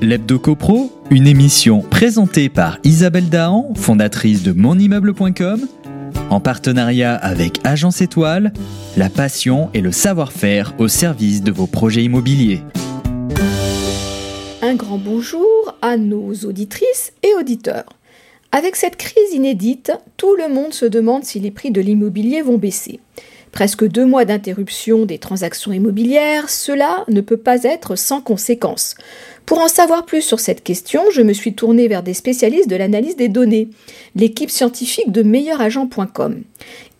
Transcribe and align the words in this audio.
L'Hebdo 0.00 0.38
CoPro, 0.38 0.92
une 1.10 1.26
émission 1.26 1.80
présentée 1.80 2.48
par 2.48 2.78
Isabelle 2.84 3.28
Dahan, 3.28 3.72
fondatrice 3.74 4.42
de 4.42 4.52
monimmeuble.com, 4.52 5.66
en 6.30 6.40
partenariat 6.40 7.14
avec 7.14 7.60
Agence 7.64 8.00
Étoile, 8.00 8.52
la 8.96 9.08
passion 9.08 9.70
et 9.74 9.80
le 9.80 9.92
savoir-faire 9.92 10.74
au 10.78 10.88
service 10.88 11.42
de 11.42 11.52
vos 11.52 11.66
projets 11.66 12.04
immobiliers. 12.04 12.60
Un 14.62 14.74
grand 14.74 14.98
bonjour 14.98 15.74
à 15.82 15.96
nos 15.96 16.32
auditrices 16.44 17.12
et 17.22 17.34
auditeurs. 17.38 17.88
Avec 18.52 18.76
cette 18.76 18.96
crise 18.96 19.32
inédite, 19.32 19.92
tout 20.16 20.36
le 20.36 20.52
monde 20.52 20.72
se 20.72 20.86
demande 20.86 21.24
si 21.24 21.40
les 21.40 21.50
prix 21.50 21.70
de 21.70 21.80
l'immobilier 21.80 22.42
vont 22.42 22.58
baisser. 22.58 23.00
Presque 23.54 23.86
deux 23.86 24.04
mois 24.04 24.24
d'interruption 24.24 25.06
des 25.06 25.18
transactions 25.18 25.70
immobilières, 25.70 26.50
cela 26.50 27.04
ne 27.06 27.20
peut 27.20 27.36
pas 27.36 27.62
être 27.62 27.94
sans 27.94 28.20
conséquences. 28.20 28.96
Pour 29.46 29.60
en 29.60 29.68
savoir 29.68 30.06
plus 30.06 30.22
sur 30.22 30.40
cette 30.40 30.64
question, 30.64 31.02
je 31.12 31.22
me 31.22 31.32
suis 31.32 31.54
tournée 31.54 31.86
vers 31.86 32.02
des 32.02 32.14
spécialistes 32.14 32.68
de 32.68 32.74
l'analyse 32.74 33.14
des 33.14 33.28
données, 33.28 33.68
l'équipe 34.16 34.50
scientifique 34.50 35.12
de 35.12 35.22
meilleuragent.com. 35.22 36.42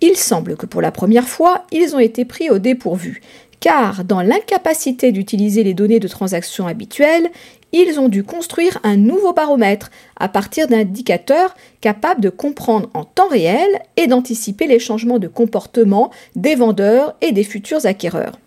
Il 0.00 0.16
semble 0.16 0.56
que 0.56 0.66
pour 0.66 0.80
la 0.80 0.92
première 0.92 1.26
fois, 1.26 1.64
ils 1.72 1.96
ont 1.96 1.98
été 1.98 2.24
pris 2.24 2.50
au 2.50 2.60
dépourvu, 2.60 3.20
car 3.64 4.04
dans 4.04 4.20
l'incapacité 4.20 5.10
d'utiliser 5.10 5.64
les 5.64 5.72
données 5.72 5.98
de 5.98 6.06
transactions 6.06 6.66
habituelles, 6.66 7.30
ils 7.72 7.98
ont 7.98 8.10
dû 8.10 8.22
construire 8.22 8.78
un 8.82 8.98
nouveau 8.98 9.32
baromètre 9.32 9.90
à 10.20 10.28
partir 10.28 10.68
d'indicateurs 10.68 11.56
capables 11.80 12.20
de 12.20 12.28
comprendre 12.28 12.90
en 12.92 13.04
temps 13.04 13.28
réel 13.28 13.70
et 13.96 14.06
d'anticiper 14.06 14.66
les 14.66 14.78
changements 14.78 15.18
de 15.18 15.28
comportement 15.28 16.10
des 16.36 16.56
vendeurs 16.56 17.14
et 17.22 17.32
des 17.32 17.42
futurs 17.42 17.86
acquéreurs. 17.86 18.38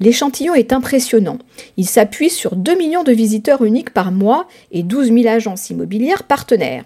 L'échantillon 0.00 0.54
est 0.54 0.72
impressionnant. 0.72 1.36
Il 1.76 1.86
s'appuie 1.86 2.30
sur 2.30 2.56
2 2.56 2.74
millions 2.74 3.04
de 3.04 3.12
visiteurs 3.12 3.64
uniques 3.64 3.92
par 3.92 4.12
mois 4.12 4.48
et 4.72 4.82
12 4.82 5.12
000 5.12 5.26
agences 5.26 5.68
immobilières 5.68 6.22
partenaires. 6.22 6.84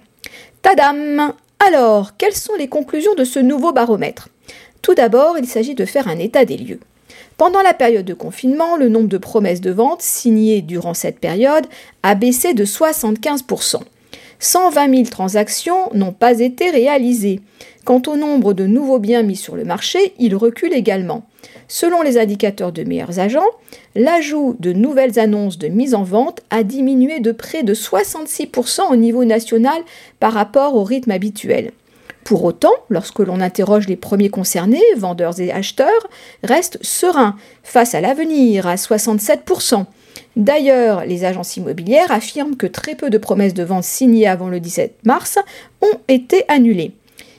Tadam 0.63 1.33
Alors, 1.65 2.17
quelles 2.17 2.35
sont 2.35 2.57
les 2.59 2.67
conclusions 2.67 3.15
de 3.15 3.23
ce 3.23 3.39
nouveau 3.39 3.71
baromètre? 3.71 4.31
Tout 4.83 4.97
d'abord, 4.97 5.39
il 5.39 5.47
s'agit 5.47 5.77
de 5.77 5.85
faire 5.85 6.09
un 6.09 6.19
état 6.19 6.45
des 6.45 6.57
lieux. 6.57 6.81
Pendant 7.37 7.63
la 7.63 7.75
période 7.75 8.05
de 8.05 8.15
confinement, 8.15 8.77
le 8.77 8.89
nombre 8.89 9.09
de 9.09 9.19
promesses 9.19 9.61
de 9.61 9.71
vente 9.71 10.03
signées 10.03 10.63
durant 10.63 10.95
cette 10.95 11.19
période 11.19 11.67
a 12.03 12.15
baissé 12.15 12.55
de 12.55 12.65
75%. 12.65 13.81
120 14.41 14.95
000 14.95 15.09
transactions 15.09 15.91
n'ont 15.95 16.13
pas 16.13 16.41
été 16.41 16.71
réalisées. 16.71 17.41
Quant 17.85 18.03
au 18.07 18.17
nombre 18.17 18.53
de 18.53 18.67
nouveaux 18.67 18.99
biens 18.99 19.23
mis 19.23 19.37
sur 19.37 19.57
le 19.57 19.65
marché, 19.65 20.13
il 20.19 20.37
recule 20.37 20.75
également. 20.75 21.25
Selon 21.69 22.03
les 22.03 22.19
indicateurs 22.19 22.73
de 22.73 22.85
meilleurs 22.85 23.19
agents, 23.19 23.49
l'ajout 23.95 24.57
de 24.61 24.73
nouvelles 24.73 25.19
annonces 25.19 25.59
de 25.59 25.69
mise 25.69 25.95
en 25.95 26.03
vente 26.03 26.41
a 26.51 26.63
diminué 26.63 27.21
de 27.21 27.33
près 27.33 27.63
de 27.63 27.75
66% 27.75 28.93
au 28.93 28.97
niveau 28.97 29.25
national 29.25 29.83
par 30.21 30.33
rapport 30.33 30.75
au 30.75 30.85
rythme 30.85 31.11
habituel. 31.11 31.73
Pour 32.29 32.45
autant, 32.45 32.75
lorsque 32.91 33.21
l'on 33.21 33.41
interroge 33.41 33.89
les 33.89 33.97
premiers 33.97 34.29
concernés, 34.29 34.83
vendeurs 34.99 35.41
et 35.41 35.51
acheteurs, 35.51 36.11
restent 36.45 36.77
sereins 36.83 37.37
face 37.63 37.95
à 37.95 38.03
l'avenir 38.03 38.67
à 38.67 38.75
67%. 38.75 39.87
D'ailleurs, 40.37 41.07
les 41.07 41.25
agences 41.25 41.57
immobilières 41.57 42.13
affirment 42.13 42.57
que 42.57 42.67
très 42.67 42.97
peu 42.97 43.09
de 43.09 43.17
promesses 43.17 43.55
de 43.55 43.63
vente 43.63 43.85
signées 43.85 44.27
avant 44.27 44.51
le 44.51 44.61
17 44.61 45.07
mars 45.07 45.39
ont 45.81 45.99
été 46.09 46.45
annulées. 46.49 46.93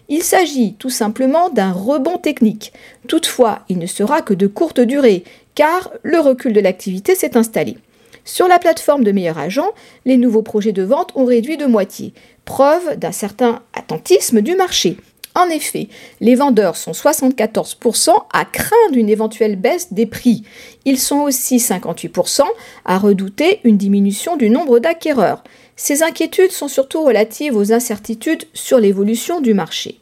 Il 0.08 0.24
s'agit 0.24 0.74
tout 0.74 0.90
simplement 0.90 1.50
d'un 1.50 1.72
rebond 1.72 2.18
technique. 2.18 2.74
Toutefois, 3.08 3.60
il 3.70 3.78
ne 3.78 3.86
sera 3.86 4.24
que 4.24 4.34
de 4.34 4.48
courte 4.48 4.80
durée, 4.80 5.24
car 5.54 5.92
le 6.02 6.20
recul 6.20 6.52
de 6.52 6.62
l'activité 6.62 7.14
s'est 7.14 7.38
installé. 7.38 7.78
Sur 8.26 8.48
la 8.48 8.60
plateforme 8.60 9.04
de 9.04 9.12
meilleurs 9.12 9.38
agents, 9.38 9.72
les 10.06 10.18
nouveaux 10.18 10.42
projets 10.42 10.72
de 10.72 10.84
vente 10.84 11.12
ont 11.16 11.26
réduit 11.26 11.58
de 11.58 11.66
moitié, 11.66 12.14
preuve 12.46 12.98
d'un 12.98 13.12
certain 13.12 13.62
attentisme 13.74 14.42
du 14.42 14.56
marché. 14.56 14.98
En 15.36 15.48
effet, 15.48 15.88
les 16.22 16.36
vendeurs 16.36 16.76
sont 16.76 16.92
74% 16.92 18.12
à 18.34 18.46
craindre 18.46 18.96
une 18.96 19.10
éventuelle 19.10 19.56
baisse 19.56 19.94
des 19.94 20.06
prix. 20.06 20.44
Ils 20.86 21.00
sont 21.00 21.20
aussi 21.20 21.58
58% 21.58 22.42
à 22.86 22.98
redouter 22.98 23.60
une 23.64 23.78
diminution 23.78 24.38
du 24.38 24.50
nombre 24.50 24.80
d'acquéreurs. 24.80 25.44
Ces 25.76 26.04
inquiétudes 26.04 26.52
sont 26.52 26.68
surtout 26.68 27.04
relatives 27.04 27.56
aux 27.56 27.72
incertitudes 27.72 28.46
sur 28.54 28.80
l'évolution 28.80 29.40
du 29.40 29.54
marché. 29.54 30.00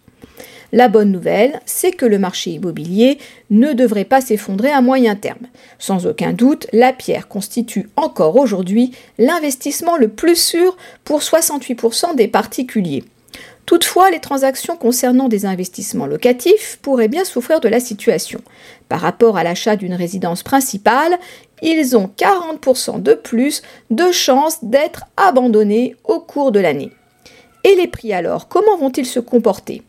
La 0.73 0.89
bonne 0.89 1.11
nouvelle, 1.11 1.61
c'est 1.65 1.93
que 1.93 2.05
le 2.05 2.19
marché 2.19 2.51
immobilier 2.51 3.19
ne 3.49 3.71
devrait 3.71 4.03
pas 4.03 4.19
s'effondrer 4.19 4.69
à 4.69 4.81
moyen 4.81 5.15
terme. 5.15 5.47
Sans 5.79 6.07
aucun 6.07 6.33
doute, 6.33 6.67
la 6.73 6.91
pierre 6.91 7.29
constitue 7.29 7.89
encore 7.95 8.35
aujourd'hui 8.35 8.91
l'investissement 9.17 9.95
le 9.95 10.09
plus 10.09 10.35
sûr 10.35 10.75
pour 11.05 11.21
68% 11.21 12.15
des 12.15 12.27
particuliers. 12.27 13.05
Toutefois, 13.65 14.11
les 14.11 14.19
transactions 14.19 14.77
concernant 14.77 15.27
des 15.27 15.45
investissements 15.45 16.05
locatifs 16.05 16.79
pourraient 16.81 17.09
bien 17.09 17.25
souffrir 17.25 17.59
de 17.59 17.67
la 17.67 17.81
situation. 17.81 18.41
Par 18.87 19.01
rapport 19.01 19.37
à 19.37 19.43
l'achat 19.43 19.75
d'une 19.75 19.93
résidence 19.93 20.41
principale, 20.41 21.17
ils 21.61 21.97
ont 21.97 22.09
40% 22.17 23.01
de 23.01 23.13
plus 23.13 23.61
de 23.89 24.11
chances 24.11 24.63
d'être 24.63 25.03
abandonnés 25.17 25.95
au 26.05 26.19
cours 26.19 26.51
de 26.51 26.59
l'année. 26.59 26.91
Et 27.63 27.75
les 27.75 27.87
prix 27.87 28.13
alors, 28.13 28.47
comment 28.47 28.77
vont-ils 28.77 29.05
se 29.05 29.19
comporter? 29.19 29.83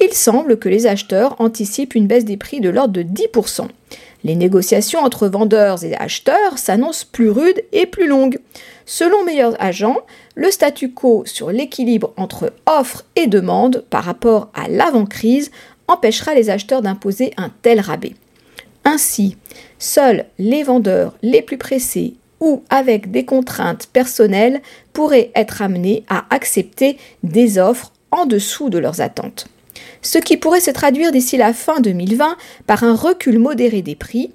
Il 0.00 0.14
semble 0.14 0.58
que 0.58 0.68
les 0.68 0.86
acheteurs 0.86 1.36
anticipent 1.40 1.94
une 1.94 2.06
baisse 2.06 2.24
des 2.24 2.38
prix 2.38 2.60
de 2.60 2.70
l'ordre 2.70 2.94
de 2.94 3.02
10%. 3.02 3.68
Les 4.24 4.34
négociations 4.34 5.00
entre 5.00 5.28
vendeurs 5.28 5.84
et 5.84 5.94
acheteurs 5.94 6.58
s'annoncent 6.58 7.06
plus 7.10 7.30
rudes 7.30 7.62
et 7.72 7.86
plus 7.86 8.06
longues. 8.06 8.38
Selon 8.86 9.24
Meilleurs 9.24 9.56
Agents, 9.62 10.00
le 10.34 10.50
statu 10.50 10.92
quo 10.92 11.22
sur 11.26 11.50
l'équilibre 11.50 12.12
entre 12.16 12.52
offre 12.66 13.04
et 13.16 13.26
demande 13.26 13.84
par 13.90 14.04
rapport 14.04 14.50
à 14.54 14.68
l'avant-crise 14.68 15.50
empêchera 15.86 16.34
les 16.34 16.50
acheteurs 16.50 16.82
d'imposer 16.82 17.32
un 17.36 17.50
tel 17.62 17.80
rabais. 17.80 18.14
Ainsi, 18.84 19.36
seuls 19.78 20.24
les 20.38 20.62
vendeurs 20.62 21.14
les 21.22 21.42
plus 21.42 21.58
pressés 21.58 22.14
ou 22.40 22.62
avec 22.70 23.10
des 23.10 23.26
contraintes 23.26 23.88
personnelles 23.92 24.62
pourraient 24.92 25.30
être 25.34 25.60
amenés 25.60 26.04
à 26.08 26.24
accepter 26.30 26.96
des 27.22 27.58
offres 27.58 27.92
en 28.10 28.24
dessous 28.24 28.70
de 28.70 28.78
leurs 28.78 29.02
attentes 29.02 29.46
ce 30.02 30.18
qui 30.18 30.36
pourrait 30.36 30.60
se 30.60 30.70
traduire 30.70 31.12
d'ici 31.12 31.36
la 31.36 31.52
fin 31.52 31.80
2020 31.80 32.36
par 32.66 32.84
un 32.84 32.94
recul 32.94 33.38
modéré 33.38 33.82
des 33.82 33.94
prix 33.94 34.30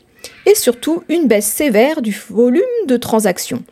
et 0.45 0.55
surtout 0.55 1.03
une 1.09 1.27
baisse 1.27 1.45
sévère 1.45 2.01
du 2.01 2.17
volume 2.29 2.63
de 2.87 2.97
transactions. 2.97 3.63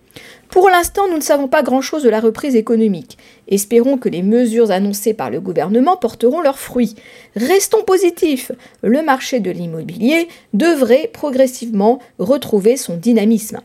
Pour 0.50 0.70
l'instant, 0.70 1.08
nous 1.10 1.18
ne 1.18 1.22
savons 1.22 1.48
pas 1.48 1.64
grand-chose 1.64 2.04
de 2.04 2.10
la 2.10 2.20
reprise 2.20 2.56
économique. 2.56 3.18
Espérons 3.48 3.98
que 3.98 4.08
les 4.08 4.22
mesures 4.22 4.70
annoncées 4.70 5.16
par 5.16 5.32
le 5.32 5.42
gouvernement 5.42 5.98
porteront 5.98 6.42
leurs 6.42 6.60
fruits. 6.60 6.94
Restons 7.36 7.82
positifs. 7.82 8.52
Le 8.84 9.02
marché 9.02 9.40
de 9.40 9.50
l'immobilier 9.50 10.28
devrait 10.54 11.10
progressivement 11.12 11.98
retrouver 12.20 12.78
son 12.78 12.98
dynamisme. 12.98 13.62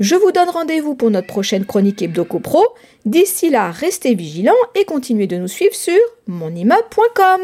Je 0.00 0.14
vous 0.14 0.32
donne 0.32 0.48
rendez-vous 0.48 0.94
pour 0.94 1.10
notre 1.10 1.26
prochaine 1.26 1.66
chronique 1.66 2.00
Hebdo 2.00 2.24
Pro. 2.24 2.64
D'ici 3.04 3.50
là, 3.50 3.70
restez 3.70 4.14
vigilants 4.14 4.52
et 4.74 4.86
continuez 4.86 5.26
de 5.26 5.36
nous 5.36 5.46
suivre 5.46 5.74
sur 5.74 5.98
monimmeuble.com. 6.26 7.42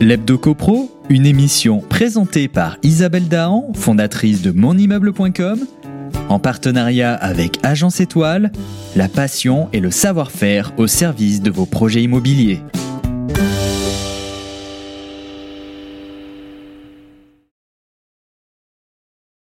L'Hebdo 0.00 0.38
Pro, 0.38 0.90
une 1.10 1.26
émission 1.26 1.80
présentée 1.80 2.48
par 2.48 2.78
Isabelle 2.82 3.28
Dahan, 3.28 3.74
fondatrice 3.74 4.40
de 4.40 4.52
monimmeuble.com, 4.52 5.66
en 6.30 6.38
partenariat 6.38 7.12
avec 7.12 7.58
Agence 7.62 8.00
Étoile, 8.00 8.50
la 8.96 9.08
passion 9.10 9.68
et 9.74 9.80
le 9.80 9.90
savoir-faire 9.90 10.72
au 10.78 10.86
service 10.86 11.42
de 11.42 11.50
vos 11.50 11.66
projets 11.66 12.02
immobiliers. 12.02 12.62